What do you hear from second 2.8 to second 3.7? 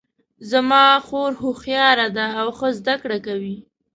کړه کوي